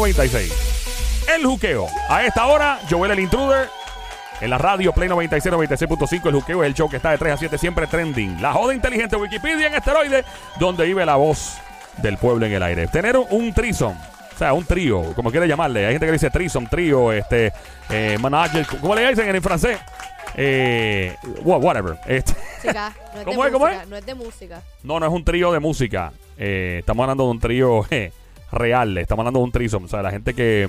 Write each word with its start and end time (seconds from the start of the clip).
Play 0.00 0.12
96. 0.14 1.26
El 1.36 1.44
juqueo. 1.44 1.86
A 2.08 2.24
esta 2.24 2.46
hora, 2.46 2.78
Joel 2.88 3.10
el 3.12 3.20
Intruder. 3.20 3.68
En 4.40 4.48
la 4.48 4.56
radio 4.56 4.92
Play 4.92 5.08
96, 5.10 5.54
96.5, 5.54 6.26
el 6.28 6.34
juqueo 6.36 6.62
es 6.62 6.68
el 6.68 6.74
show 6.74 6.88
que 6.88 6.96
está 6.96 7.10
de 7.10 7.18
3 7.18 7.34
a 7.34 7.36
7, 7.36 7.58
siempre 7.58 7.86
trending. 7.86 8.40
La 8.40 8.54
joda 8.54 8.72
inteligente 8.72 9.16
Wikipedia 9.16 9.66
en 9.66 9.74
esteroide, 9.74 10.24
donde 10.58 10.86
vive 10.86 11.04
la 11.04 11.16
voz 11.16 11.58
del 11.98 12.16
pueblo 12.16 12.46
en 12.46 12.52
el 12.52 12.62
aire. 12.62 12.86
Tener 12.88 13.18
un 13.18 13.52
trison, 13.52 13.92
o 14.34 14.38
sea, 14.38 14.54
un 14.54 14.64
trío, 14.64 15.12
como 15.14 15.30
quiere 15.30 15.46
llamarle. 15.46 15.84
Hay 15.84 15.92
gente 15.92 16.06
que 16.06 16.12
dice 16.12 16.30
trison, 16.30 16.66
trío, 16.66 17.12
este, 17.12 17.52
eh, 17.90 18.16
manager, 18.18 18.66
¿cómo 18.80 18.94
le 18.94 19.06
dicen 19.06 19.34
en 19.34 19.42
francés? 19.42 19.78
Eh, 20.34 21.14
wha- 21.44 21.58
whatever. 21.58 21.98
Este, 22.06 22.32
Música, 22.62 22.92
no 23.12 23.18
es 23.20 23.24
¿Cómo 23.26 23.42
de 23.42 23.48
es, 23.48 23.52
cómo 23.52 23.68
es? 23.68 23.88
No 23.88 23.96
es 23.98 24.06
de 24.06 24.14
música. 24.14 24.62
no, 24.82 24.98
no 24.98 25.06
es 25.06 25.12
un 25.12 25.24
trío 25.24 25.52
de 25.52 25.58
música. 25.60 26.12
Eh, 26.38 26.76
estamos 26.80 27.02
hablando 27.04 27.24
de 27.24 27.30
un 27.32 27.38
trío 27.40 27.84
eh, 27.90 28.10
real. 28.52 28.96
Estamos 28.98 29.22
hablando 29.22 29.40
de 29.40 29.44
un 29.44 29.52
trison. 29.52 29.84
O 29.84 29.88
sea, 29.88 30.02
la 30.02 30.10
gente 30.10 30.34
que, 30.34 30.68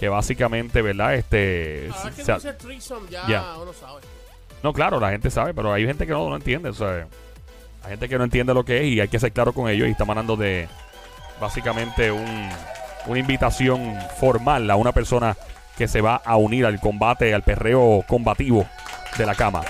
que 0.00 0.08
básicamente, 0.08 0.82
¿verdad? 0.82 1.14
Este, 1.14 1.88
Ahora 1.94 2.10
que 2.10 2.24
sea, 2.24 2.36
tú 2.36 2.42
dices 2.42 2.58
threesome, 2.58 3.10
ya 3.10 3.56
uno 3.60 3.72
sabe. 3.72 4.00
no, 4.62 4.72
claro, 4.72 5.00
la 5.00 5.10
gente 5.10 5.30
sabe, 5.30 5.54
pero 5.54 5.72
hay 5.72 5.86
gente 5.86 6.06
que 6.06 6.12
no 6.12 6.28
lo 6.28 6.36
entiende. 6.36 6.68
O 6.68 6.74
sea, 6.74 7.06
hay 7.84 7.90
gente 7.90 8.08
que 8.08 8.18
no 8.18 8.24
entiende 8.24 8.54
lo 8.54 8.64
que 8.64 8.78
es 8.80 8.84
y 8.86 9.00
hay 9.00 9.08
que 9.08 9.18
ser 9.18 9.32
claro 9.32 9.52
con 9.52 9.68
ellos. 9.68 9.88
Y 9.88 9.92
estamos 9.92 10.14
hablando 10.14 10.36
de 10.36 10.68
básicamente 11.40 12.12
un, 12.12 12.48
una 13.06 13.18
invitación 13.18 13.96
formal 14.18 14.70
a 14.70 14.76
una 14.76 14.92
persona 14.92 15.36
que 15.76 15.88
se 15.88 16.00
va 16.00 16.16
a 16.16 16.36
unir 16.36 16.66
al 16.66 16.78
combate, 16.80 17.34
al 17.34 17.42
perreo 17.42 18.04
combativo 18.06 18.66
de 19.16 19.26
la 19.26 19.34
cama. 19.34 19.62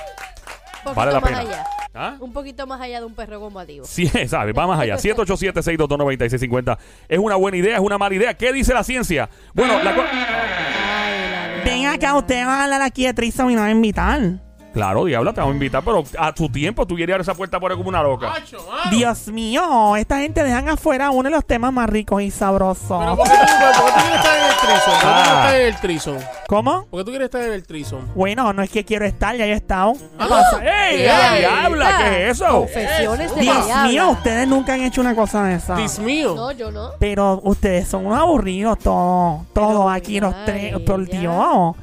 Vale 0.94 1.12
la 1.12 1.20
pena. 1.20 1.38
allá. 1.38 1.66
¿Ah? 1.94 2.16
Un 2.20 2.32
poquito 2.32 2.66
más 2.66 2.80
allá 2.80 3.00
de 3.00 3.06
un 3.06 3.14
perro 3.14 3.38
combativo. 3.40 3.84
Sí, 3.84 4.06
¿sabes? 4.28 4.54
Va 4.56 4.66
más 4.66 4.80
allá. 4.80 4.96
787-622-9650. 4.96 6.78
¿Es 7.08 7.18
una 7.18 7.36
buena 7.36 7.58
idea? 7.58 7.76
¿Es 7.76 7.82
una 7.82 7.98
mala 7.98 8.14
idea? 8.14 8.34
¿Qué 8.34 8.52
dice 8.52 8.72
la 8.72 8.82
ciencia? 8.82 9.28
Bueno, 9.52 9.82
la 9.82 9.90
Ay, 9.90 11.30
la 11.30 11.62
Ven 11.64 11.86
acá, 11.86 12.16
usted 12.16 12.46
va 12.46 12.60
a 12.60 12.64
hablar 12.64 12.82
aquí 12.82 13.04
de 13.04 13.12
Tristram 13.12 13.50
y 13.50 13.54
no 13.54 13.60
va 13.60 13.66
a 13.66 13.70
invitar. 13.70 14.51
Claro, 14.72 15.04
diabla, 15.04 15.32
te 15.32 15.40
vamos 15.40 15.52
a 15.52 15.56
invitar, 15.56 15.82
pero 15.84 16.02
a 16.18 16.32
tu 16.32 16.48
tiempo 16.48 16.86
tú 16.86 16.96
querías 16.96 17.20
esa 17.20 17.34
puerta 17.34 17.60
por 17.60 17.70
ahí 17.70 17.76
como 17.76 17.88
una 17.90 18.02
loca. 18.02 18.28
¡Macho, 18.30 18.56
mano! 18.70 18.90
Dios 18.90 19.28
mío, 19.28 19.96
esta 19.96 20.18
gente 20.20 20.42
dejan 20.42 20.68
afuera 20.68 21.10
uno 21.10 21.24
de 21.24 21.30
los 21.34 21.44
temas 21.44 21.72
más 21.72 21.88
ricos 21.90 22.22
y 22.22 22.26
Pero 22.30 22.38
sabrosos. 22.38 23.16
¿por 23.16 23.28
qué, 23.28 23.34
tú, 23.34 23.52
por 23.82 23.86
qué 23.86 23.92
tú 23.92 24.00
quieres 24.00 24.16
estar 24.16 24.38
en 24.38 24.44
el 24.44 24.56
threesome? 24.56 24.96
¿Por 24.96 25.02
qué 25.02 25.02
tú 25.02 25.08
Ah. 25.08 25.12
quieres 25.12 25.34
estar 25.44 25.54
en 25.60 25.66
el 25.66 25.76
threesome? 25.80 26.20
¿Cómo? 26.48 26.86
¿Por 26.90 27.00
qué 27.00 27.04
tú 27.04 27.10
quieres 27.10 27.26
estar 27.26 27.42
en 27.42 27.52
el 27.52 27.66
threesome? 27.66 28.02
Bueno, 28.14 28.52
no 28.54 28.62
es 28.62 28.70
que 28.70 28.84
quiero 28.84 29.04
estar, 29.04 29.36
ya 29.36 29.46
yo 29.46 29.52
he 29.52 29.56
estado. 29.56 29.92
Ah, 30.18 30.42
¡Ey, 30.62 31.00
¡Ey! 31.02 31.06
la 31.06 31.34
diabla! 31.34 31.98
¿Qué 31.98 32.30
es 32.30 32.40
eso? 32.40 32.46
Confesiones 32.50 33.30
de 33.30 33.36
la 33.36 33.42
Dios 33.42 33.64
diabla. 33.66 33.88
mío, 33.88 34.10
ustedes 34.10 34.48
nunca 34.48 34.74
han 34.74 34.80
hecho 34.80 35.00
una 35.02 35.14
cosa 35.14 35.44
de 35.44 35.54
esa. 35.56 35.74
Dios 35.76 35.98
mío. 35.98 36.34
No, 36.34 36.50
yo 36.52 36.70
no. 36.70 36.90
Pero 36.98 37.40
ustedes 37.44 37.88
son 37.88 38.06
unos 38.06 38.18
aburridos 38.18 38.78
todos, 38.78 39.42
todos 39.52 39.68
Pero 39.72 39.90
aquí 39.90 40.18
los 40.20 40.34
tres, 40.46 40.78
por 40.80 41.06
ya. 41.08 41.20
Dios. 41.20 41.76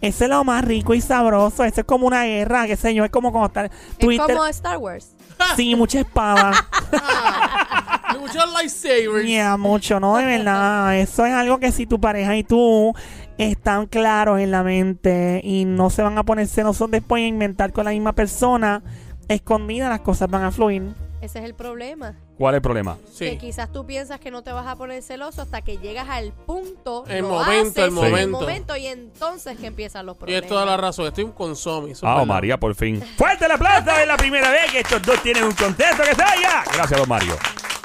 Ese 0.00 0.24
es 0.24 0.30
lo 0.30 0.44
más 0.44 0.64
rico 0.64 0.94
y 0.94 1.00
sabroso. 1.00 1.64
Ese 1.64 1.80
es 1.80 1.86
como 1.86 2.06
una 2.06 2.24
guerra, 2.24 2.66
qué 2.66 2.76
sé 2.76 2.94
yo, 2.94 3.04
es 3.04 3.10
como 3.10 3.32
cuando 3.32 3.46
está 3.46 3.64
Es 3.64 4.18
como 4.18 4.46
Star 4.46 4.78
Wars. 4.78 5.14
Sí, 5.56 5.74
mucha 5.74 6.00
espada. 6.00 6.52
Hay 8.04 8.18
muchos 8.18 8.52
lightsabers. 8.52 9.26
Yeah, 9.26 9.56
mucho, 9.56 10.00
no, 10.00 10.16
de 10.16 10.24
verdad. 10.24 10.98
Eso 10.98 11.26
es 11.26 11.32
algo 11.32 11.58
que 11.58 11.72
si 11.72 11.86
tu 11.86 12.00
pareja 12.00 12.36
y 12.36 12.44
tú 12.44 12.94
están 13.38 13.86
claros 13.86 14.40
en 14.40 14.50
la 14.50 14.62
mente 14.62 15.40
y 15.44 15.64
no 15.64 15.90
se 15.90 16.02
van 16.02 16.16
a 16.16 16.22
poner 16.24 16.46
celosos 16.46 16.90
después 16.90 17.22
e 17.22 17.26
inventar 17.26 17.72
con 17.72 17.84
la 17.84 17.90
misma 17.90 18.14
persona, 18.14 18.82
escondida 19.28 19.88
las 19.88 20.00
cosas 20.00 20.30
van 20.30 20.44
a 20.44 20.50
fluir. 20.50 20.94
Ese 21.20 21.40
es 21.40 21.44
el 21.44 21.54
problema. 21.54 22.14
¿Cuál 22.38 22.54
es 22.54 22.56
el 22.56 22.62
problema? 22.62 22.98
Que 23.18 23.30
Sí. 23.30 23.38
quizás 23.38 23.72
tú 23.72 23.86
piensas 23.86 24.20
que 24.20 24.30
no 24.30 24.42
te 24.42 24.52
vas 24.52 24.66
a 24.66 24.76
poner 24.76 25.02
celoso 25.02 25.40
hasta 25.40 25.62
que 25.62 25.78
llegas 25.78 26.06
al 26.10 26.32
punto. 26.32 27.04
El 27.08 27.22
lo 27.22 27.28
momento, 27.30 27.80
el 27.80 27.84
haces, 27.86 27.92
momento. 27.92 28.40
momento, 28.40 28.76
y 28.76 28.86
entonces 28.86 29.56
que 29.58 29.66
empiezan 29.66 30.04
los 30.04 30.16
Y 30.16 30.18
problemas. 30.18 30.42
es 30.42 30.48
toda 30.48 30.66
la 30.66 30.76
razón. 30.76 31.06
Estoy 31.06 31.24
con 31.34 31.56
Somi. 31.56 31.92
eso 31.92 32.04
es 32.06 32.10
Ah, 32.10 32.16
verdad. 32.16 32.26
María, 32.26 32.60
por 32.60 32.74
fin. 32.74 33.02
¡Fuerte 33.16 33.46
el 33.46 33.52
aplauso! 33.52 33.90
Es 33.90 34.06
la 34.06 34.16
primera 34.18 34.50
vez 34.50 34.70
que 34.70 34.80
estos 34.80 35.00
dos 35.02 35.22
tienen 35.22 35.44
un 35.44 35.52
contexto 35.52 36.02
que 36.02 36.14
se 36.14 36.22
haya. 36.22 36.62
Gracias, 36.74 37.00
don 37.00 37.08
Mario. 37.08 37.36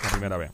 La 0.03 0.09
primera 0.09 0.35
vez. 0.38 0.51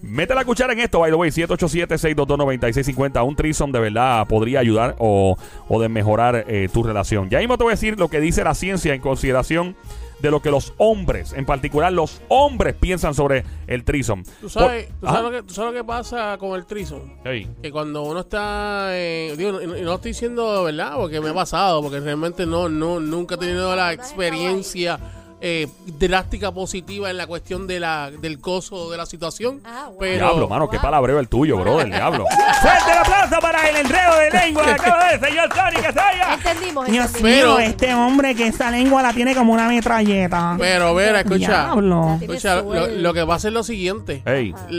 Mete 0.00 0.34
la 0.34 0.44
cuchara 0.44 0.72
en 0.74 0.80
esto, 0.80 1.00
by 1.00 1.10
the 1.10 1.16
way, 1.16 1.30
787-622-9650. 1.30 3.22
Un 3.26 3.36
threesome 3.36 3.72
de 3.72 3.80
verdad 3.80 4.26
podría 4.26 4.60
ayudar 4.60 4.96
o, 4.98 5.36
o 5.68 5.80
de 5.80 5.88
mejorar 5.88 6.44
eh, 6.48 6.68
tu 6.72 6.82
relación. 6.82 7.28
Ya 7.30 7.38
mismo 7.38 7.56
te 7.58 7.64
voy 7.64 7.72
a 7.72 7.76
decir 7.76 7.98
lo 7.98 8.08
que 8.08 8.20
dice 8.20 8.44
la 8.44 8.54
ciencia 8.54 8.94
en 8.94 9.00
consideración 9.00 9.76
de 10.24 10.30
lo 10.32 10.40
que 10.42 10.50
los 10.50 10.72
hombres, 10.78 11.32
en 11.34 11.44
particular 11.46 11.92
los 11.92 12.20
hombres, 12.28 12.74
piensan 12.74 13.14
sobre 13.14 13.44
el 13.66 13.84
threesome. 13.84 14.24
¿Tú 14.40 14.48
sabes, 14.48 14.86
Por- 14.86 14.94
tú, 15.00 15.06
sabes 15.06 15.22
lo 15.22 15.30
que, 15.30 15.42
tú 15.42 15.54
sabes 15.54 15.72
lo 15.72 15.78
que 15.80 15.84
pasa 15.84 16.36
con 16.38 16.54
el? 16.58 17.02
Ey. 17.24 17.48
Que 17.62 17.70
cuando 17.70 18.02
uno 18.02 18.20
está. 18.20 18.86
eh, 18.90 19.34
digo, 19.36 19.60
y 19.62 19.66
no, 19.66 19.76
y 19.76 19.82
no 19.82 19.94
estoy 19.94 20.12
diciendo 20.12 20.64
verdad, 20.64 20.94
porque 20.96 21.20
me 21.20 21.28
ha 21.30 21.34
pasado, 21.34 21.82
porque 21.82 22.00
realmente 22.00 22.46
no, 22.46 22.68
no 22.68 23.00
nunca 23.00 23.34
he 23.34 23.38
tenido 23.38 23.76
la 23.76 23.92
experiencia 23.92 24.98
eh, 25.46 25.68
drástica 25.98 26.52
positiva 26.52 27.10
en 27.10 27.18
la 27.18 27.26
cuestión 27.26 27.66
de 27.66 27.78
la, 27.78 28.10
del 28.10 28.40
coso 28.40 28.90
de 28.90 28.96
la 28.96 29.04
situación. 29.04 29.60
Ah, 29.62 29.88
wow. 29.90 29.98
Pero. 29.98 30.26
Diablo, 30.26 30.48
mano, 30.48 30.70
qué 30.70 30.76
Wow. 30.78 30.82
palabreo 30.84 31.18
el 31.20 31.28
tuyo, 31.28 31.58
bro, 31.58 31.76
del 31.76 31.90
diablo. 31.90 32.24
¡Fuerte 32.62 32.92
el 32.92 32.98
aplauso 32.98 33.40
para 33.42 33.68
el 33.68 33.76
enredo 33.76 34.16
de 34.20 34.30
lengua! 34.30 34.64
Acaba 34.74 35.12
de 35.12 35.18
señor 35.28 35.48
Tony. 35.50 35.84
Entendimos, 36.32 36.86
Dios. 36.86 37.10
Pero- 37.20 37.56
mío, 37.56 37.58
este 37.58 37.94
hombre 37.94 38.34
que 38.34 38.46
esa 38.46 38.70
lengua 38.70 39.02
la 39.02 39.12
tiene 39.12 39.34
como 39.34 39.52
una 39.52 39.68
metralleta. 39.68 40.56
Pero, 40.58 40.94
ver, 40.94 41.14
escucha. 41.16 41.74
Escucha, 42.22 42.62
lo, 42.62 42.86
lo 42.86 43.12
que 43.12 43.26
pasa 43.26 43.48
es 43.48 43.54
lo 43.54 43.62
siguiente. 43.62 44.22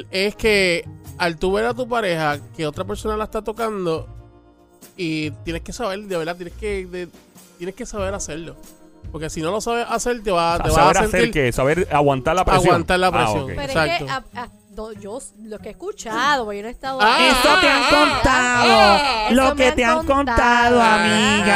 Es 0.09 0.35
que 0.35 0.83
al 1.19 1.37
tú 1.37 1.51
ver 1.53 1.65
a 1.65 1.73
tu 1.75 1.87
pareja 1.87 2.39
que 2.57 2.65
otra 2.65 2.83
persona 2.85 3.15
la 3.15 3.25
está 3.25 3.43
tocando 3.43 4.07
y 4.97 5.29
tienes 5.43 5.61
que 5.61 5.73
saber, 5.73 5.99
de 6.01 6.17
verdad, 6.17 6.35
tienes 6.35 6.55
que, 6.55 6.87
de- 6.87 7.09
tienes 7.59 7.75
que 7.75 7.85
saber 7.85 8.13
hacerlo. 8.15 8.55
Porque 9.11 9.29
si 9.29 9.41
no 9.41 9.51
lo 9.51 9.61
sabes 9.61 9.85
hacer, 9.89 10.21
te 10.23 10.31
va, 10.31 10.57
te 10.57 10.63
vas 10.69 10.73
saber 10.73 10.97
a 10.97 10.99
hacer 11.01 11.11
sentir 11.11 11.31
que 11.31 11.51
saber 11.51 11.87
aguantar 11.91 12.35
la 12.35 12.43
presión. 12.45 12.67
aguantar 12.67 12.99
la 12.99 13.07
Ah, 13.07 13.11
presión. 13.11 13.43
ok. 13.43 13.47
Pero 13.49 13.61
Exacto. 13.63 13.91
es 13.91 14.03
que 14.03 14.09
a- 14.11 14.41
a- 14.43 14.49
do- 14.75 14.91
yo 14.93 15.19
lo 15.43 15.57
que 15.59 15.69
he 15.69 15.71
escuchado, 15.71 16.51
yo 16.53 16.61
no 16.61 16.67
he 16.67 16.71
estado 16.71 16.99
Ah. 17.01 17.17
Eso 17.19 17.59
te 17.61 17.67
han 17.69 17.81
ah, 17.83 17.89
contado. 17.89 18.67
ah, 18.69 19.27
lo 19.31 19.55
que 19.55 19.71
te 19.71 19.83
han 19.85 20.05
contado, 20.05 20.15
contado. 20.15 20.81
amiga. 20.81 21.55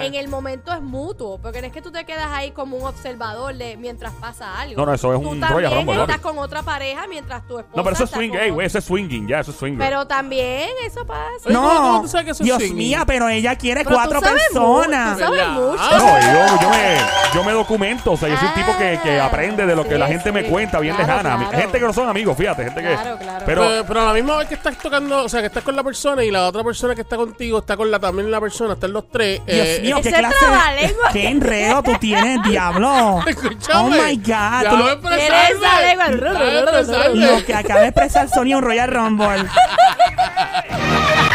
Ah. 0.00 0.04
En 0.04 0.14
el 0.14 0.28
momento 0.28 0.72
es 0.72 0.80
mutuo, 0.82 1.38
porque 1.40 1.60
no 1.60 1.66
es 1.68 1.72
que 1.72 1.80
tú 1.82 1.90
te 1.92 2.04
quedas 2.04 2.28
ahí 2.30 2.50
como 2.52 2.76
un 2.76 2.84
observador 2.86 3.54
de 3.54 3.76
mientras 3.76 4.12
pasa 4.14 4.60
algo. 4.60 4.76
No, 4.76 4.86
no, 4.86 4.94
eso 4.94 5.14
es 5.14 5.22
tú 5.22 5.28
un 5.30 5.40
Royal 5.40 5.72
Rumble, 5.74 6.00
estás 6.02 6.18
con 6.20 6.38
otra 6.38 6.62
pareja 6.62 7.06
mientras 7.06 7.46
tu 7.46 7.58
esposa 7.58 7.76
No, 7.76 7.82
pero 7.84 7.94
eso 7.94 8.04
es 8.04 8.10
swing, 8.10 8.32
ey, 8.32 8.50
güey, 8.50 8.66
eso 8.66 8.78
es 8.78 8.84
swinging, 8.84 9.28
ya, 9.28 9.40
eso 9.40 9.50
es 9.52 9.56
swing. 9.56 9.76
Pero 9.78 10.06
también 10.06 10.68
eso 10.84 11.06
pasa. 11.06 11.20
Oye, 11.46 11.54
¿cómo- 11.54 11.68
No, 11.72 11.80
cómo 11.80 12.02
tú 12.02 12.08
sabes 12.08 12.24
que 12.26 12.30
eso 12.32 12.42
es 12.42 12.44
Dios 12.46 12.58
swinging? 12.58 12.76
mía, 12.78 13.04
pero 13.06 13.28
ella 13.28 13.56
quiere 13.56 13.84
Pero 13.84 13.94
cuatro 13.96 14.18
tú 14.20 14.26
sabes 14.26 14.42
personas. 14.44 15.12
mucho, 15.18 15.26
tú 15.26 15.34
sabes 15.36 15.48
mucho. 15.48 15.76
No, 15.98 16.20
yo, 16.20 16.62
yo, 16.62 16.70
me, 16.70 16.98
yo 17.34 17.44
me 17.44 17.52
documento, 17.52 18.12
o 18.12 18.16
sea, 18.16 18.28
yo 18.28 18.36
soy 18.36 18.48
un 18.48 18.54
tipo 18.54 18.76
que, 18.76 18.98
que 19.02 19.20
Ah, 19.20 19.26
aprende 19.26 19.66
de 19.66 19.76
lo 19.76 19.84
que 19.84 19.94
sí, 19.94 19.98
la 19.98 20.06
gente 20.06 20.32
me 20.32 20.44
cuenta 20.44 20.78
bien 20.80 20.94
Claro, 20.96 21.22
lejana. 21.22 21.36
claro. 21.48 21.58
Gente 21.62 21.78
que 21.78 21.84
no 21.86 21.92
son 21.92 22.08
amigos, 22.08 22.36
fíjate, 22.36 22.64
gente 22.64 22.82
que... 22.82 22.88
Claro. 22.94 23.18
Pero, 23.46 23.62
Pero, 23.68 23.84
pero 23.86 24.00
a 24.00 24.04
la 24.06 24.12
misma 24.12 24.36
vez 24.38 24.48
que 24.48 24.54
estás 24.54 24.76
tocando, 24.78 25.24
o 25.24 25.28
sea, 25.28 25.40
que 25.40 25.46
estás 25.46 25.62
con 25.62 25.76
la 25.76 25.82
persona 25.84 26.24
y 26.24 26.30
la 26.30 26.46
otra 26.46 26.62
persona 26.64 26.94
que 26.94 27.02
está 27.02 27.16
contigo 27.16 27.58
está 27.60 27.76
con 27.76 27.90
la 27.90 27.98
también 27.98 28.30
la 28.30 28.40
persona, 28.40 28.74
están 28.74 28.92
los 28.92 29.08
tres. 29.10 29.40
Dios 29.46 29.66
eh, 29.66 29.80
mío, 29.82 29.96
qué 30.02 30.08
Ese 30.08 30.18
clase 30.18 30.36
trabalengua. 30.40 31.06
de... 31.08 31.12
Qué 31.20 31.28
enredo 31.28 31.82
tú 31.82 31.92
tienes, 32.00 32.42
diablo. 32.48 33.22
Escúchame. 33.26 33.80
Oh, 33.80 33.88
my 33.88 34.16
God. 34.16 34.24
Ya 34.62 34.70
Tú- 34.70 34.76
voy 34.76 34.90
a 34.90 35.00
Tienes 35.00 35.50
expresarme. 35.50 35.66
esa 35.66 35.80
lengua. 35.80 36.08
Déjame 36.40 36.58
expresarme. 36.58 37.26
Lo 37.26 37.44
que 37.44 37.54
acaba 37.54 37.80
de 37.80 37.86
expresar 37.88 38.28
Sonia 38.28 38.56
un 38.56 38.62
Royal 38.64 38.88
Rumble. 38.90 39.44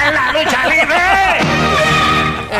Suena, 0.05 0.31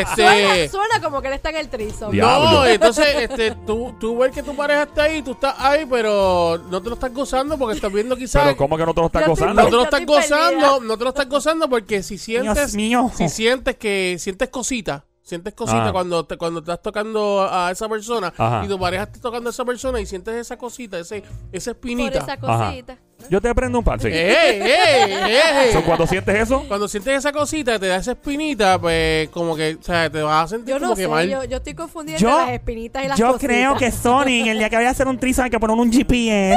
Este. 0.01 0.69
suena 0.69 1.01
como 1.01 1.21
que 1.21 1.27
él 1.27 1.33
está 1.33 1.49
en 1.49 1.57
el 1.57 1.69
trizo. 1.69 2.09
Diablo. 2.09 2.51
No, 2.51 2.65
entonces, 2.65 3.05
este, 3.17 3.51
tú, 3.65 3.95
tú 3.99 4.17
ves 4.17 4.31
que 4.31 4.43
tu 4.43 4.55
pareja 4.55 4.83
está 4.83 5.03
ahí, 5.03 5.21
tú 5.21 5.31
estás 5.31 5.55
ahí, 5.59 5.85
pero 5.89 6.57
no 6.69 6.81
te 6.81 6.89
lo 6.89 6.95
estás 6.95 7.13
gozando 7.13 7.57
porque 7.57 7.75
estás 7.75 7.91
viendo 7.91 8.15
quizás. 8.15 8.43
pero 8.43 8.57
¿cómo 8.57 8.77
que 8.77 8.85
no 8.85 8.93
te 8.93 9.01
lo 9.01 9.07
estás 9.07 9.25
Yo 9.25 9.33
estoy 9.33 9.47
No 9.47 9.53
gozando? 9.53 9.69
te 9.69 9.75
lo 9.75 9.83
estás 9.83 10.05
gozando, 10.05 10.59
perdida. 10.59 10.87
no 10.87 10.97
te 10.97 11.03
lo 11.03 11.09
estás 11.09 11.29
gozando 11.29 11.69
porque 11.69 12.03
si 12.03 12.17
sientes, 12.17 12.71
si 12.71 13.29
sientes 13.29 13.75
que 13.77 14.17
sientes 14.19 14.49
cositas, 14.49 15.03
sientes 15.25 15.55
cositas 15.55 15.81
Ajá. 15.81 15.91
cuando 15.91 16.23
te, 16.23 16.37
cuando 16.37 16.59
estás 16.59 16.79
tocando 16.83 17.49
a 17.51 17.71
esa 17.71 17.89
persona 17.89 18.31
Ajá. 18.37 18.61
y 18.63 18.67
tu 18.67 18.79
pareja 18.79 19.03
está 19.05 19.19
tocando 19.19 19.49
a 19.49 19.51
esa 19.51 19.65
persona 19.65 19.99
y 19.99 20.05
sientes 20.05 20.35
esa 20.35 20.55
cosita, 20.55 20.99
ese, 20.99 21.23
esa 21.51 21.71
Por 21.73 21.77
espinita. 21.77 22.19
esa 22.19 22.37
cosita. 22.37 22.95
Yo 23.29 23.41
te 23.41 23.55
prendo 23.55 23.79
un 23.79 23.83
par, 23.83 23.99
sí. 23.99 24.07
¡Ey, 24.11 24.61
ey, 24.61 25.13
ey! 25.13 25.73
So, 25.73 25.81
cuando 25.83 26.05
sientes 26.05 26.35
eso, 26.35 26.63
Cuando 26.67 26.87
sientes 26.87 27.15
esa 27.17 27.31
cosita, 27.31 27.79
te 27.79 27.87
da 27.87 27.95
esa 27.95 28.11
espinita, 28.11 28.77
pues 28.77 29.29
como 29.29 29.55
que, 29.55 29.77
o 29.79 29.83
sea, 29.83 30.09
te 30.11 30.21
vas 30.21 30.43
a 30.45 30.47
sentir 30.57 30.75
Yo 30.75 30.79
como 30.79 30.89
no 30.91 30.95
que 30.95 31.01
sé, 31.03 31.07
mal. 31.07 31.27
yo, 31.27 31.43
yo 31.45 31.57
estoy 31.57 31.73
confundida 31.73 32.17
Yo- 32.17 32.37
las 32.37 32.49
espinitas 32.51 33.03
y 33.03 33.07
las 33.07 33.17
Yo 33.17 33.31
cositas. 33.33 33.47
creo 33.47 33.75
que 33.77 33.91
Sony, 33.91 34.47
el 34.47 34.59
día 34.59 34.69
que 34.69 34.75
vaya 34.75 34.89
a 34.89 34.91
hacer 34.91 35.07
un 35.07 35.17
trizo, 35.17 35.41
hay 35.41 35.49
que 35.49 35.59
poner 35.59 35.75
un 35.75 35.91
GPS. 35.91 36.55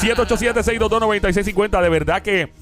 787-622-9650, 0.00 1.80
de 1.82 1.88
verdad 1.88 2.22
que 2.22 2.52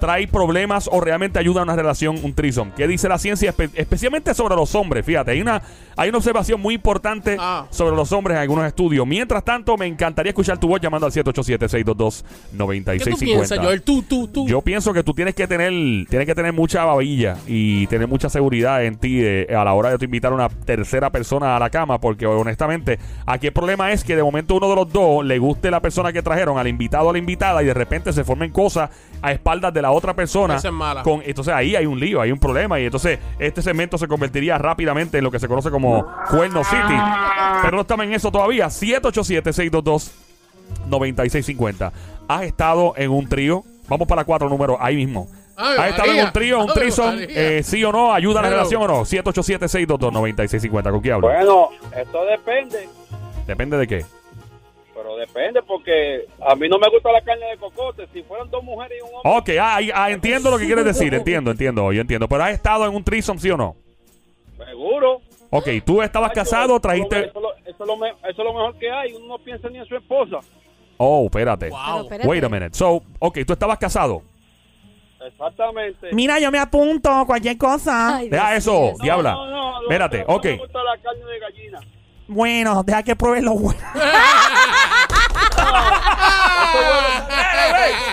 trae 0.00 0.26
problemas 0.26 0.88
o 0.90 1.00
realmente 1.00 1.38
ayuda 1.38 1.60
a 1.60 1.64
una 1.64 1.76
relación, 1.76 2.18
un 2.22 2.32
trisom. 2.34 2.72
¿Qué 2.76 2.88
dice 2.88 3.08
la 3.08 3.18
ciencia? 3.18 3.54
Espe- 3.54 3.70
especialmente 3.74 4.34
sobre 4.34 4.56
los 4.56 4.74
hombres. 4.74 5.04
Fíjate, 5.06 5.30
hay 5.32 5.40
una, 5.40 5.62
hay 5.96 6.08
una 6.08 6.18
observación 6.18 6.60
muy 6.60 6.74
importante 6.74 7.36
Ah. 7.38 7.66
sobre 7.70 7.94
los 7.94 8.10
hombres 8.12 8.36
en 8.36 8.42
algunos 8.42 8.66
estudios. 8.66 9.06
Mientras 9.06 9.44
tanto, 9.44 9.76
me 9.76 9.86
encantaría 9.86 10.30
escuchar 10.30 10.58
tu 10.58 10.66
voz 10.68 10.80
llamando 10.80 11.06
al 11.06 11.12
¿Qué 11.12 11.22
tú 11.22 11.30
787-622-9650. 11.32 13.18
piensas, 13.20 13.58
Joel? 13.58 13.82
Tú, 13.82 14.02
tú, 14.02 14.28
tú. 14.28 14.46
Yo 14.48 14.60
pienso 14.62 14.92
que 14.92 15.02
tú 15.02 15.12
tienes 15.14 15.34
que 15.34 15.46
tener, 15.46 15.70
tienes 16.08 16.26
que 16.26 16.34
tener 16.34 16.52
mucha 16.52 16.84
babilla 16.84 17.36
y 17.46 17.86
tener 17.88 18.08
mucha 18.08 18.28
seguridad 18.28 18.84
en 18.84 18.96
ti 18.96 19.20
eh, 19.22 19.46
a 19.54 19.64
la 19.64 19.72
hora 19.74 19.96
de 19.96 20.04
invitar 20.04 20.32
a 20.32 20.34
una 20.34 20.48
tercera 20.48 21.10
persona 21.10 21.56
a 21.56 21.58
la 21.58 21.70
cama, 21.70 22.00
porque 22.00 22.26
honestamente, 22.26 22.98
aquí 23.26 23.48
el 23.48 23.52
problema 23.52 23.92
es 23.92 24.02
que 24.04 24.16
de 24.16 24.22
momento 24.22 24.54
uno 24.54 24.68
de 24.70 24.76
los 24.76 24.92
dos 24.92 25.24
le 25.24 25.38
guste 25.38 25.70
la 25.70 25.80
persona 25.80 26.12
que 26.12 26.22
trajeron, 26.22 26.58
al 26.58 26.66
invitado 26.68 27.06
o 27.06 27.10
a 27.10 27.12
la 27.12 27.18
invitada, 27.18 27.62
y 27.62 27.66
de 27.66 27.74
repente 27.74 28.12
se 28.12 28.24
formen 28.24 28.50
cosas 28.50 28.90
a 29.22 29.32
espaldas 29.32 29.72
de 29.74 29.82
la 29.82 29.89
otra 29.90 30.14
persona. 30.14 30.56
Esa 30.56 30.68
es 30.68 30.74
mala. 30.74 31.02
Con, 31.02 31.22
entonces 31.24 31.52
ahí 31.52 31.76
hay 31.76 31.86
un 31.86 31.98
lío, 31.98 32.20
hay 32.20 32.32
un 32.32 32.38
problema, 32.38 32.80
y 32.80 32.84
entonces 32.84 33.18
este 33.38 33.62
segmento 33.62 33.98
se 33.98 34.08
convertiría 34.08 34.58
rápidamente 34.58 35.18
en 35.18 35.24
lo 35.24 35.30
que 35.30 35.38
se 35.38 35.48
conoce 35.48 35.70
como 35.70 36.06
Cuerno 36.30 36.64
City. 36.64 36.94
Pero 37.62 37.76
no 37.76 37.82
estamos 37.82 38.06
en 38.06 38.14
eso 38.14 38.30
todavía. 38.30 38.70
787 38.70 39.52
622 39.52 40.12
9650. 40.88 41.92
¿Has 42.28 42.42
estado 42.42 42.94
en 42.96 43.10
un 43.10 43.28
trío? 43.28 43.64
Vamos 43.88 44.06
para 44.06 44.24
cuatro 44.24 44.48
números 44.48 44.76
ahí 44.80 44.96
mismo. 44.96 45.28
¿Has 45.56 45.90
estado 45.90 46.12
en 46.12 46.24
un 46.24 46.32
trío, 46.32 46.60
un 46.60 46.72
trison? 46.72 47.18
Eh, 47.20 47.60
¿Sí 47.62 47.84
o 47.84 47.92
no? 47.92 48.14
¿Ayuda 48.14 48.40
a 48.40 48.42
la 48.44 48.50
relación 48.50 48.82
o 48.82 48.86
no? 48.88 49.00
787-622-9650. 49.04 50.90
¿Con 50.90 51.00
quién 51.00 51.14
hablo? 51.14 51.28
Bueno, 51.28 51.68
esto 51.94 52.24
depende, 52.24 52.88
Depende 53.46 53.76
de 53.76 53.86
qué. 53.86 54.06
Depende 55.20 55.62
porque 55.62 56.26
a 56.46 56.54
mí 56.54 56.68
no 56.68 56.78
me 56.78 56.88
gusta 56.90 57.12
la 57.12 57.20
carne 57.22 57.46
de 57.46 57.56
cocote. 57.58 58.06
Si 58.12 58.22
fueran 58.22 58.50
dos 58.50 58.62
mujeres 58.64 58.98
y 58.98 59.02
un 59.02 59.10
hombre, 59.22 59.54
Ok, 59.54 59.60
ah, 59.60 59.78
ah, 59.94 60.10
entiendo 60.10 60.50
lo 60.50 60.58
que 60.58 60.66
quieres 60.66 60.84
decir. 60.92 61.12
Entiendo, 61.14 61.50
entiendo, 61.50 61.92
yo 61.92 62.00
entiendo. 62.00 62.28
Pero 62.28 62.44
¿has 62.44 62.52
estado 62.52 62.86
en 62.86 62.94
un 62.94 63.04
trison, 63.04 63.38
sí 63.38 63.50
o 63.50 63.56
no? 63.56 63.76
seguro. 64.66 65.20
Ok, 65.50 65.68
tú 65.84 66.00
estabas 66.02 66.28
Nacho, 66.30 66.40
casado, 66.42 66.66
eso 66.74 66.80
trajiste... 66.80 67.24
Eso, 67.24 67.40
es 67.66 67.78
lo 67.86 67.96
me- 67.96 68.10
eso 68.10 68.18
es 68.28 68.38
lo 68.38 68.52
mejor 68.52 68.78
que 68.78 68.90
hay. 68.90 69.12
Uno 69.14 69.26
no 69.26 69.38
piensa 69.38 69.68
ni 69.68 69.78
en 69.78 69.86
su 69.86 69.96
esposa. 69.96 70.38
Oh, 70.96 71.24
espérate. 71.24 71.70
Wow. 71.70 72.02
Espérate. 72.02 72.28
Wait 72.28 72.44
a 72.44 72.48
minute. 72.48 72.76
So, 72.76 73.02
ok, 73.18 73.38
tú 73.46 73.54
estabas 73.54 73.78
casado. 73.78 74.22
Exactamente. 75.26 76.08
Mira, 76.12 76.38
yo 76.38 76.50
me 76.52 76.58
apunto, 76.58 77.24
cualquier 77.26 77.58
cosa. 77.58 78.16
Ay, 78.18 78.28
Deja 78.28 78.50
Dios 78.52 78.58
eso, 78.58 78.92
diabla. 79.02 79.32
no, 79.32 79.46
no, 79.50 79.72
no, 79.72 79.82
Espérate, 79.82 80.24
no 80.28 80.34
ok. 80.36 80.44
me 80.44 80.56
gusta 80.58 80.78
la 80.84 80.98
carne 81.02 81.24
de 81.24 81.38
gallina. 81.40 81.80
Bueno, 82.28 82.82
deja 82.84 83.02
que 83.02 83.16
pruebe 83.16 83.42
lo 83.42 83.54
bueno. 83.54 83.80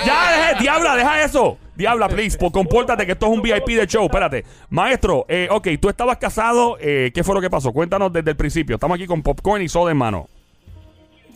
Ya, 0.06 0.32
deje, 0.32 0.62
diabla, 0.62 0.96
deja 0.96 1.24
eso. 1.24 1.58
Diabla, 1.76 2.08
please, 2.10 2.38
pues, 2.38 2.52
compórtate 2.52 3.06
que 3.06 3.12
esto 3.12 3.28
es 3.28 3.32
un 3.34 3.42
VIP 3.42 3.68
de 3.76 3.86
show. 3.86 4.06
Espérate. 4.06 4.44
Maestro, 4.70 5.26
eh, 5.28 5.48
ok, 5.52 5.68
tú 5.80 5.90
estabas 5.90 6.18
casado. 6.18 6.78
eh, 6.80 7.12
¿Qué 7.14 7.24
fue 7.24 7.36
lo 7.36 7.42
que 7.42 7.50
pasó? 7.50 7.72
Cuéntanos 7.72 8.12
desde 8.12 8.32
el 8.32 8.38
principio. 8.38 8.76
Estamos 8.76 8.96
aquí 8.96 9.06
con 9.06 9.22
popcorn 9.22 9.62
y 9.62 9.70
soda 9.70 9.92
en 9.92 9.98
mano. 9.98 10.28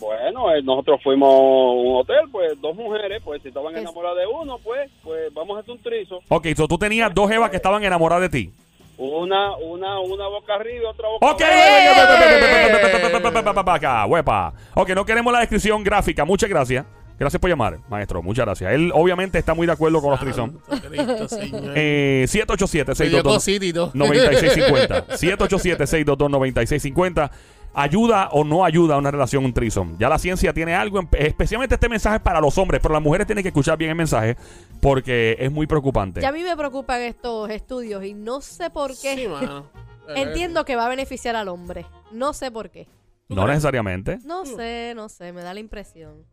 Bueno, 0.00 0.52
eh, 0.52 0.60
nosotros 0.64 1.00
fuimos 1.04 1.28
a 1.32 1.38
un 1.38 1.96
hotel, 2.00 2.28
pues 2.32 2.60
dos 2.60 2.74
mujeres, 2.74 3.22
pues 3.24 3.40
si 3.40 3.48
estaban 3.48 3.72
Es- 3.76 3.82
enamoradas 3.82 4.18
de 4.18 4.26
uno, 4.26 4.58
pues 4.64 4.90
pues 5.04 5.32
vamos 5.32 5.56
a 5.56 5.60
hacer 5.60 5.70
un 5.74 5.78
trizo. 5.82 6.18
Ok, 6.28 6.48
so 6.56 6.66
tú 6.66 6.76
tenías 6.76 7.14
dos 7.14 7.30
evas 7.30 7.50
que 7.50 7.56
estaban 7.56 7.84
enamoradas 7.84 8.28
de 8.28 8.28
ti. 8.40 8.52
Una 9.04 9.56
una 9.56 9.98
una 9.98 10.28
boca 10.28 10.54
arriba 10.54 10.82
y 10.82 10.84
otra 10.84 11.08
boca 11.08 11.26
Ok, 11.26 11.42
abajo. 11.42 11.58
acá, 13.72 14.06
huepa. 14.06 14.54
Ok, 14.74 14.90
no 14.90 15.04
queremos 15.04 15.32
la 15.32 15.40
descripción 15.40 15.82
gráfica. 15.82 16.24
Muchas 16.24 16.48
gracias. 16.48 16.86
Gracias 17.18 17.40
por 17.40 17.50
llamar, 17.50 17.80
maestro. 17.88 18.22
Muchas 18.22 18.46
gracias. 18.46 18.72
Él 18.72 18.92
obviamente 18.94 19.38
está 19.38 19.54
muy 19.54 19.66
de 19.66 19.72
acuerdo 19.72 20.00
con 20.00 20.12
los 20.12 20.20
trison. 20.20 20.56
Eh, 21.74 22.26
787 22.28 22.94
Se 22.94 23.08
dio 23.08 23.22
622 23.22 23.34
cosita 23.34 23.64
y 23.66 23.72
todo. 23.72 23.90
9650. 23.94 25.06
787-622-9650. 25.08 27.30
¿Ayuda 27.74 28.28
o 28.32 28.44
no 28.44 28.64
ayuda 28.64 28.96
a 28.96 28.98
una 28.98 29.10
relación 29.10 29.44
un 29.44 29.52
trison? 29.54 29.96
Ya 29.98 30.08
la 30.08 30.18
ciencia 30.18 30.52
tiene 30.52 30.74
algo, 30.74 31.00
en- 31.00 31.08
especialmente 31.12 31.74
este 31.76 31.88
mensaje 31.88 32.16
es 32.16 32.22
para 32.22 32.40
los 32.40 32.56
hombres, 32.58 32.80
pero 32.82 32.92
las 32.94 33.02
mujeres 33.02 33.26
tienen 33.26 33.42
que 33.42 33.48
escuchar 33.48 33.78
bien 33.78 33.90
el 33.90 33.96
mensaje 33.96 34.36
porque 34.80 35.36
es 35.38 35.50
muy 35.50 35.66
preocupante. 35.66 36.20
Ya 36.20 36.28
a 36.28 36.32
mí 36.32 36.42
me 36.42 36.56
preocupan 36.56 37.00
estos 37.00 37.48
estudios 37.50 38.04
y 38.04 38.12
no 38.14 38.40
sé 38.42 38.68
por 38.70 38.90
qué. 38.90 39.16
Sí, 39.16 39.26
mano. 39.28 39.66
Entiendo 40.14 40.64
que 40.64 40.76
va 40.76 40.86
a 40.86 40.88
beneficiar 40.88 41.34
al 41.36 41.48
hombre. 41.48 41.86
No 42.10 42.32
sé 42.34 42.50
por 42.50 42.70
qué. 42.70 42.86
No 43.28 43.46
necesariamente. 43.46 44.18
No 44.24 44.44
sé, 44.44 44.92
no 44.94 45.08
sé, 45.08 45.32
me 45.32 45.40
da 45.42 45.54
la 45.54 45.60
impresión. 45.60 46.26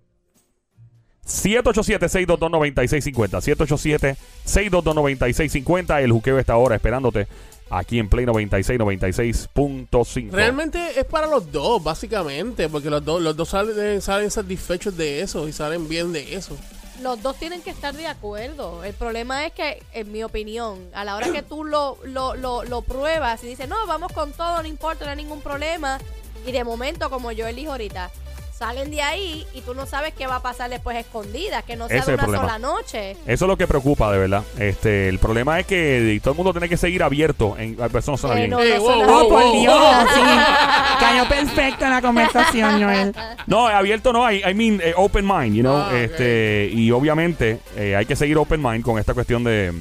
787-622-9650. 1.30 4.16
787-622-9650. 4.46 6.02
El 6.02 6.12
juqueo 6.12 6.40
está 6.40 6.54
ahora 6.54 6.76
esperándote 6.76 7.28
aquí 7.70 8.00
en 8.00 8.10
Play 8.10 8.26
96, 8.26 8.80
96.5. 8.80 10.31
Realmente 10.31 11.00
es 11.00 11.06
para 11.06 11.28
los 11.28 11.52
dos, 11.52 11.84
básicamente, 11.84 12.68
porque 12.68 12.90
los 12.90 13.06
dos, 13.06 13.22
los 13.22 13.36
dos 13.36 13.50
salen, 13.50 14.02
salen 14.02 14.31
satisfechos 14.31 14.98
de 14.98 15.22
eso 15.22 15.48
y 15.48 15.54
salen 15.54 15.88
bien 15.88 16.12
de 16.12 16.34
eso. 16.36 16.58
Los 17.02 17.22
dos 17.22 17.38
tienen 17.38 17.62
que 17.62 17.70
estar 17.70 17.96
de 17.96 18.08
acuerdo. 18.08 18.84
El 18.84 18.94
problema 18.94 19.46
es 19.46 19.54
que, 19.54 19.82
en 19.94 20.12
mi 20.12 20.24
opinión, 20.24 20.80
a 20.94 21.06
la 21.06 21.16
hora 21.16 21.32
que 21.32 21.44
tú 21.44 21.64
lo, 21.64 21.98
lo, 22.04 22.36
lo, 22.36 22.66
lo 22.66 22.82
pruebas 22.82 23.42
y 23.44 23.48
dices, 23.48 23.70
no, 23.70 23.88
vamos 23.88 24.12
con 24.12 24.34
todo, 24.34 24.62
no 24.62 24.68
importa, 24.68 25.06
no 25.06 25.12
hay 25.12 25.18
ningún 25.18 25.42
problema. 25.42 26.00
Y 26.46 26.52
de 26.52 26.64
momento, 26.64 27.10
como 27.10 27.32
yo 27.32 27.48
elijo 27.48 27.72
ahorita, 27.72 28.12
salen 28.60 28.92
de 28.92 29.02
ahí 29.02 29.48
y 29.54 29.62
tú 29.62 29.74
no 29.74 29.86
sabes 29.86 30.14
qué 30.14 30.28
va 30.28 30.36
a 30.36 30.42
pasar 30.42 30.70
después 30.70 30.98
escondida, 30.98 31.62
que 31.62 31.78
no 31.78 31.88
sea 31.88 32.00
Ese 32.00 32.12
de 32.12 32.16
una 32.16 32.24
problema. 32.24 32.44
sola 32.46 32.60
noche. 32.60 33.12
Eso 33.26 33.46
es 33.46 33.48
lo 33.48 33.56
que 33.58 33.66
preocupa, 33.68 34.12
de 34.12 34.18
verdad. 34.18 34.44
Este, 34.60 35.08
el 35.08 35.18
problema 35.18 35.58
es 35.62 35.66
que 35.66 36.20
todo 36.22 36.34
el 36.34 36.38
mundo 36.38 36.52
tiene 36.52 36.68
que 36.68 36.76
seguir 36.76 37.02
abierto. 37.02 37.56
En, 37.58 37.78
eso 37.82 38.12
no 38.12 38.18
suena 38.18 38.36
Eh, 38.36 38.40
bien. 38.40 38.50
no, 38.50 38.60
Eh, 38.62 38.74
no 38.76 38.82
wow, 38.82 38.88
suena 38.94 39.06
wow, 39.08 39.16
Oh, 39.16 39.20
así. 39.22 39.30
por 39.30 39.44
wow. 39.44 39.60
Dios, 39.62 40.10
sí. 40.14 40.22
Cayó 41.00 41.30
perfecto 41.30 41.86
en 41.86 41.92
la 41.92 42.01
conversación, 42.01 42.84
Joel. 42.84 43.16
No, 43.48 43.68
abierto 43.68 44.12
no, 44.12 44.30
I, 44.30 44.42
I 44.46 44.54
mean 44.54 44.82
eh, 44.84 44.94
open 44.98 45.25
mind, 45.25 45.56
you 45.56 45.62
know. 45.63 45.78
Ah, 45.78 45.92
este, 45.98 46.70
y 46.74 46.92
obviamente 46.92 47.60
eh, 47.78 47.96
hay 47.96 48.06
que 48.06 48.18
seguir 48.18 48.38
open 48.38 48.62
mind 48.62 48.84
con 48.84 49.00
esta 49.00 49.13
cuestión 49.13 49.44
de, 49.46 49.72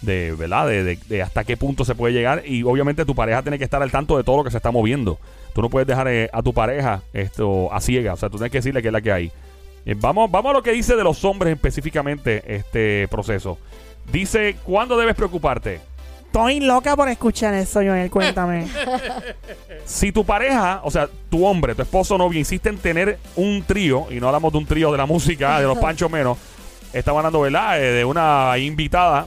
de 0.00 0.32
¿verdad? 0.32 0.68
De, 0.68 0.84
de- 0.84 0.98
de 1.08 1.22
hasta 1.22 1.42
qué 1.42 1.56
punto 1.56 1.84
se 1.84 1.96
puede 1.96 2.14
llegar. 2.14 2.44
Y 2.46 2.62
obviamente 2.62 3.04
tu 3.04 3.16
pareja 3.16 3.42
tiene 3.42 3.58
que 3.58 3.64
estar 3.64 3.82
al 3.82 3.90
tanto 3.90 4.16
de 4.16 4.22
todo 4.22 4.36
lo 4.36 4.44
que 4.44 4.52
se 4.52 4.58
está 4.58 4.70
moviendo. 4.70 5.18
Tú 5.52 5.62
no 5.62 5.68
puedes 5.68 5.86
dejar 5.86 6.08
eh, 6.08 6.30
a 6.32 6.42
tu 6.42 6.52
pareja 6.52 7.02
esto 7.12 7.72
a 7.72 7.80
ciega. 7.80 8.14
O 8.14 8.16
sea, 8.16 8.30
tú 8.30 8.38
tienes 8.38 8.52
que 8.52 8.58
decirle 8.58 8.82
qué 8.82 8.88
es 8.88 8.92
la 8.92 9.00
que 9.00 9.12
hay. 9.12 9.32
Eh, 9.84 9.94
vamos, 9.98 10.30
vamos 10.30 10.50
a 10.50 10.52
lo 10.54 10.62
que 10.62 10.72
dice 10.72 10.96
de 10.96 11.04
los 11.04 11.24
hombres 11.24 11.52
específicamente 11.54 12.42
este 12.46 13.08
proceso. 13.08 13.58
Dice, 14.10 14.56
¿cuándo 14.64 14.96
debes 14.96 15.14
preocuparte? 15.14 15.80
Estoy 16.32 16.60
loca 16.60 16.96
por 16.96 17.08
escuchar 17.10 17.52
eso, 17.54 17.80
Joel. 17.80 18.10
Cuéntame. 18.10 18.66
Si 19.84 20.12
tu 20.12 20.24
pareja, 20.24 20.80
o 20.84 20.90
sea, 20.92 21.08
tu 21.28 21.44
hombre, 21.44 21.74
tu 21.74 21.82
esposo 21.82 22.14
o 22.14 22.18
novio, 22.18 22.38
insiste 22.38 22.68
en 22.68 22.78
tener 22.78 23.18
un 23.34 23.64
trío, 23.64 24.06
y 24.10 24.20
no 24.20 24.28
hablamos 24.28 24.52
de 24.52 24.58
un 24.58 24.64
trío 24.66 24.92
de 24.92 24.96
la 24.96 25.06
música, 25.06 25.58
de 25.58 25.66
los 25.66 25.76
panchos 25.80 26.08
menos, 26.08 26.38
estamos 26.92 27.18
hablando, 27.18 27.40
¿verdad? 27.40 27.82
Eh, 27.82 27.92
de 27.92 28.04
una 28.04 28.56
invitada, 28.58 29.26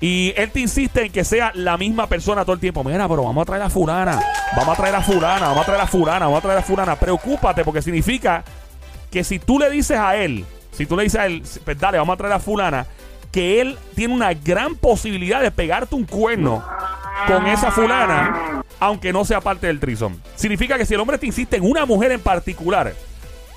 y 0.00 0.32
él 0.36 0.50
te 0.50 0.60
insiste 0.60 1.04
en 1.04 1.12
que 1.12 1.24
sea 1.24 1.52
la 1.54 1.76
misma 1.76 2.06
persona 2.06 2.42
todo 2.42 2.54
el 2.54 2.60
tiempo. 2.60 2.82
Mira, 2.82 3.06
pero 3.06 3.22
vamos 3.24 3.42
a 3.42 3.44
traer 3.44 3.62
a 3.62 3.70
fulana, 3.70 4.18
vamos 4.56 4.74
a 4.74 4.76
traer 4.80 4.94
a 4.94 5.02
fulana, 5.02 5.48
vamos 5.48 5.62
a 5.62 5.66
traer 5.66 5.80
a 5.82 5.86
fulana, 5.86 6.24
vamos 6.26 6.38
a 6.38 6.42
traer 6.42 6.58
a 6.58 6.62
fulana. 6.62 6.96
Preocúpate 6.96 7.64
porque 7.64 7.82
significa 7.82 8.42
que 9.10 9.22
si 9.24 9.38
tú 9.38 9.58
le 9.58 9.68
dices 9.68 9.98
a 9.98 10.16
él, 10.16 10.46
si 10.72 10.86
tú 10.86 10.96
le 10.96 11.02
dices 11.02 11.20
a 11.20 11.26
él, 11.26 11.42
pues 11.64 11.78
dale, 11.78 11.98
vamos 11.98 12.14
a 12.14 12.16
traer 12.16 12.32
a 12.32 12.40
fulana, 12.40 12.86
que 13.30 13.60
él 13.60 13.78
tiene 13.94 14.14
una 14.14 14.32
gran 14.32 14.74
posibilidad 14.74 15.42
de 15.42 15.50
pegarte 15.50 15.94
un 15.94 16.04
cuerno 16.04 16.64
con 17.26 17.46
esa 17.46 17.70
fulana, 17.70 18.62
aunque 18.78 19.12
no 19.12 19.24
sea 19.26 19.40
parte 19.40 19.66
del 19.66 19.78
trison. 19.78 20.20
Significa 20.34 20.78
que 20.78 20.86
si 20.86 20.94
el 20.94 21.00
hombre 21.00 21.18
te 21.18 21.26
insiste 21.26 21.56
en 21.56 21.68
una 21.68 21.84
mujer 21.84 22.12
en 22.12 22.20
particular, 22.20 22.94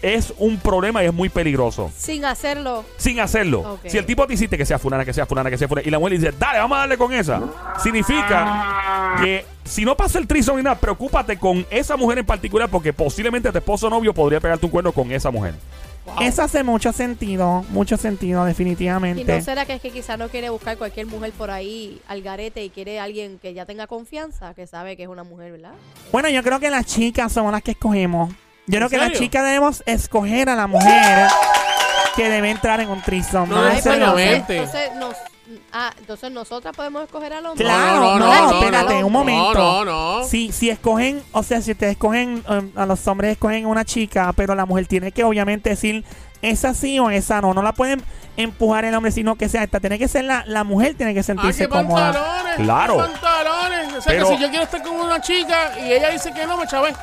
es 0.04 0.34
un 0.38 0.58
problema 0.58 1.02
y 1.02 1.08
es 1.08 1.14
muy 1.14 1.30
peligroso. 1.30 1.90
Sin 1.98 2.26
hacerlo. 2.26 2.84
Sin 2.98 3.22
hacerlo. 3.22 3.80
Si 3.88 3.98
el 3.98 4.06
tipo 4.06 4.28
te 4.28 4.34
insiste 4.34 4.58
que 4.58 4.66
sea 4.66 4.78
fulana, 4.78 5.06
que 5.06 5.14
sea 5.14 5.26
fulana, 5.26 5.50
que 5.50 5.58
sea 5.58 5.68
fulana, 5.68 5.88
y 5.88 5.92
la 5.92 5.98
mujer 5.98 6.20
dice, 6.20 6.34
dale, 6.38 6.60
vamos 6.60 6.76
a 6.76 6.80
darle 6.80 6.98
con 6.98 7.14
esa, 7.14 7.42
significa 7.82 9.16
que 9.22 9.46
si 9.64 9.86
no 9.86 9.96
pasa 9.96 10.20
el 10.20 10.28
trison 10.28 10.58
ni 10.58 10.64
nada, 10.64 10.78
preocúpate 10.78 11.38
con 11.38 11.66
esa 11.70 11.96
mujer 11.96 12.20
en 12.20 12.26
particular, 12.26 12.70
porque 12.70 12.92
posiblemente 12.92 13.50
tu 13.50 13.58
esposo 13.58 13.88
o 13.88 13.90
novio 13.90 14.14
podría 14.14 14.42
pegarte 14.42 14.66
un 14.66 14.72
cuerno 14.72 14.92
con 14.92 15.10
esa 15.12 15.32
mujer. 15.32 15.54
Eso 16.20 16.44
hace 16.44 16.64
mucho 16.64 16.92
sentido, 16.92 17.64
mucho 17.70 17.96
sentido, 17.96 18.40
Y 18.40 18.42
no 18.42 18.46
definitivamente. 18.46 19.42
será 19.42 19.66
que 19.66 19.76
es 19.76 19.82
que 19.82 19.90
quizá 19.90 20.18
no 20.18 20.28
quiere 20.28 20.50
buscar 20.50 20.78
cualquier 20.78 21.08
mujer 21.08 21.32
por 21.32 21.50
ahí 21.50 22.02
al 22.08 22.22
garete 22.22 22.62
y 22.62 22.70
quiere 22.70 23.00
alguien 23.00 23.40
que 23.40 23.54
ya 23.54 23.66
tenga 23.66 23.88
confianza, 23.88 24.54
que 24.54 24.68
sabe 24.68 24.98
que 24.98 25.04
es 25.04 25.10
una 25.10 25.24
mujer, 25.24 25.54
¿verdad? 25.54 25.72
Bueno, 26.12 26.28
yo 26.28 26.44
creo 26.44 26.60
que 26.60 26.70
las 26.70 26.86
chicas 26.86 27.32
somos 27.32 27.54
las 27.54 27.64
que 27.64 27.72
escogemos. 27.72 28.34
Yo 28.68 28.78
creo 28.78 28.84
¿En 28.86 28.90
que 28.90 28.98
las 28.98 29.06
serio? 29.08 29.20
chicas 29.20 29.44
debemos 29.44 29.84
escoger 29.86 30.50
a 30.50 30.56
la 30.56 30.68
mujer 30.68 31.28
que 32.16 32.30
debe 32.30 32.50
entrar 32.52 32.80
en 32.80 32.90
un 32.90 33.02
trisom. 33.02 33.50
No 33.50 33.56
No 33.58 33.64
Ay, 33.64 33.76
necesariamente. 33.76 34.62
mujer. 34.62 34.90
entonces, 34.92 34.96
nos, 34.96 35.16
ah, 35.74 35.92
entonces 35.98 36.32
nosotras 36.32 36.76
podemos 36.76 37.04
escoger 37.04 37.34
al 37.34 37.46
hombre. 37.46 37.66
Claro, 37.66 38.00
No, 38.00 38.20
no, 38.20 38.52
no, 38.52 38.60
espérate, 38.62 39.00
no. 39.02 39.08
un 39.08 39.14
momento. 39.14 39.54
No, 39.54 39.84
no, 39.86 40.20
no. 40.20 40.24
Si, 40.28 40.52
si 40.52 40.70
escogen, 40.70 41.22
o 41.34 41.44
sea, 41.44 41.62
si 41.62 41.72
ustedes 41.72 41.94
escogen, 41.94 42.44
um, 42.48 42.72
a 42.80 42.86
los 42.86 43.06
hombres 43.08 43.32
escogen 43.34 43.66
una 43.66 43.84
chica, 43.84 44.32
pero 44.36 44.56
la 44.56 44.66
mujer 44.66 44.88
tiene 44.88 45.12
que 45.12 45.24
obviamente 45.24 45.70
decir 45.72 46.06
esa 46.42 46.74
sí 46.74 47.00
o 47.00 47.10
esa 47.10 47.42
no. 47.42 47.54
No 47.54 47.62
la 47.64 47.74
pueden 47.74 48.02
empujar 48.38 48.86
el 48.86 48.94
hombre, 48.96 49.12
sino 49.12 49.36
que 49.36 49.48
sea 49.50 49.64
esta. 49.64 49.80
Tiene 49.80 49.98
que 50.00 50.08
ser 50.08 50.26
la, 50.26 50.44
la 50.46 50.64
mujer, 50.64 50.96
tiene 50.96 51.14
que 51.14 51.22
Ah, 51.22 51.24
sentirse 51.24 51.64
qué 51.64 51.70
cómoda. 51.70 52.12
pantalones. 52.14 52.56
Claro. 52.58 52.98
qué 52.98 53.04
pantalones. 53.04 53.88
O 53.94 54.02
sea, 54.02 54.14
Pero- 54.14 54.30
que 54.30 54.36
si 54.36 54.42
yo 54.42 54.50
quiero 54.50 54.64
estar 54.64 54.84
con 54.84 54.96
una 54.96 55.20
chica 55.22 55.80
y 55.80 55.92
ella 55.92 56.10
dice 56.10 56.32
que 56.34 56.46
no, 56.46 56.58
me 56.58 56.68
chavé. 56.68 56.94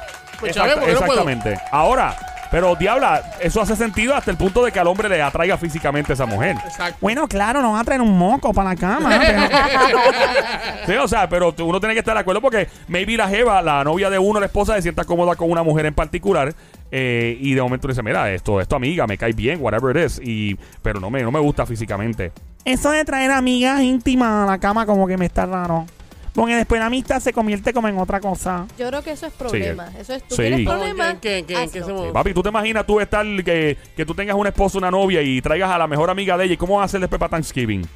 Porque 0.40 0.58
no 0.58 0.64
puedo. 0.64 0.90
exactamente. 0.90 1.58
Ahora, 1.70 2.16
pero 2.50 2.74
diabla, 2.74 3.22
eso 3.40 3.60
hace 3.60 3.76
sentido 3.76 4.14
hasta 4.14 4.30
el 4.32 4.36
punto 4.36 4.64
de 4.64 4.72
que 4.72 4.80
al 4.80 4.86
hombre 4.88 5.08
le 5.08 5.22
atraiga 5.22 5.56
físicamente 5.56 6.12
a 6.12 6.14
esa 6.14 6.26
mujer. 6.26 6.56
Exacto. 6.66 6.98
Bueno, 7.00 7.28
claro, 7.28 7.62
no 7.62 7.72
van 7.72 7.80
a 7.82 7.84
traer 7.84 8.00
un 8.00 8.18
moco 8.18 8.52
para 8.52 8.70
la 8.70 8.76
cama. 8.76 9.20
pero- 9.20 9.40
Sí, 10.86 10.92
o 10.94 11.06
sea, 11.06 11.28
pero 11.28 11.52
tú- 11.52 11.66
uno 11.66 11.78
tiene 11.78 11.94
que 11.94 12.00
estar 12.00 12.14
de 12.14 12.20
acuerdo 12.20 12.40
porque 12.40 12.68
maybe 12.88 13.16
la 13.16 13.28
jeva, 13.28 13.62
la 13.62 13.84
novia 13.84 14.10
de 14.10 14.18
uno, 14.18 14.40
la 14.40 14.46
esposa, 14.46 14.74
se 14.74 14.82
sienta 14.82 15.04
cómoda 15.04 15.36
con 15.36 15.50
una 15.50 15.62
mujer 15.62 15.86
en 15.86 15.94
particular 15.94 16.52
eh, 16.90 17.36
y 17.40 17.54
de 17.54 17.62
momento 17.62 17.86
dice, 17.86 18.02
mira, 18.02 18.30
esto 18.32 18.60
es 18.60 18.66
tu 18.66 18.74
amiga, 18.74 19.06
me 19.06 19.16
cae 19.16 19.32
bien, 19.32 19.58
whatever 19.62 19.96
it 19.96 20.04
is, 20.06 20.20
y, 20.22 20.56
pero 20.82 20.98
no 20.98 21.08
me, 21.10 21.22
no 21.22 21.30
me 21.30 21.38
gusta 21.38 21.66
físicamente. 21.66 22.32
Eso 22.64 22.90
de 22.90 23.04
traer 23.04 23.30
amigas 23.30 23.80
íntimas 23.80 24.42
a 24.48 24.50
la 24.50 24.58
cama 24.58 24.86
como 24.86 25.06
que 25.06 25.16
me 25.16 25.26
está 25.26 25.46
raro. 25.46 25.86
Porque 26.34 26.54
después 26.54 26.78
la 26.80 26.86
amistad 26.86 27.18
se 27.20 27.32
convierte 27.32 27.72
como 27.72 27.88
en 27.88 27.98
otra 27.98 28.20
cosa. 28.20 28.66
Yo 28.78 28.86
creo 28.88 29.02
que 29.02 29.10
eso 29.12 29.26
es 29.26 29.32
problema. 29.32 29.88
Eso 29.98 30.14
es, 30.14 30.22
tú 30.28 30.36
Sí. 30.36 30.42
tienes 30.42 30.66
problema. 30.66 31.10
¿En 31.10 31.16
qué- 31.18 31.38
en 31.38 31.46
qué- 31.46 31.62
en 31.62 31.70
qué 31.70 31.82
se 31.82 31.92
mueve? 31.92 32.12
Papi, 32.12 32.32
¿tú 32.34 32.42
te 32.42 32.48
imaginas 32.50 32.86
tú 32.86 33.00
estar, 33.00 33.24
que, 33.44 33.76
que 33.96 34.06
tú 34.06 34.14
tengas 34.14 34.36
un 34.36 34.46
esposo, 34.46 34.78
una 34.78 34.90
novia 34.90 35.20
y 35.22 35.42
traigas 35.42 35.70
a 35.70 35.78
la 35.78 35.86
mejor 35.88 36.08
amiga 36.08 36.36
de 36.36 36.44
ella? 36.44 36.54
¿Y 36.54 36.56
cómo 36.56 36.76
vas 36.76 36.82
a 36.82 36.86
hacer 36.86 37.00
después 37.00 37.18
para 37.18 37.30
Thanksgiving? 37.30 37.86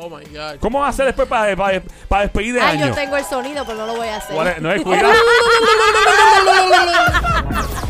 Oh 0.00 0.08
my 0.10 0.24
God. 0.26 0.58
¿Cómo 0.60 0.80
vas 0.80 0.86
a 0.86 0.90
hacer 0.90 1.06
después 1.06 1.26
para, 1.28 1.56
para, 1.56 1.82
para 2.08 2.22
despedir 2.22 2.54
de 2.54 2.60
Ah, 2.60 2.68
año? 2.70 2.86
yo 2.88 2.94
tengo 2.94 3.16
el 3.16 3.24
sonido, 3.24 3.64
pero 3.64 3.78
no 3.78 3.86
lo 3.86 3.96
voy 3.96 4.08
a 4.08 4.16
hacer. 4.16 4.62
No 4.62 4.70
es 4.72 4.82
cuidado. 4.82 5.12